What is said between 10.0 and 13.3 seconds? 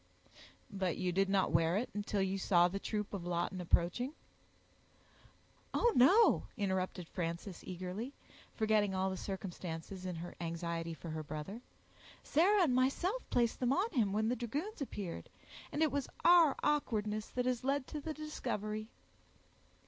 in her anxiety for her brother. "Sarah and myself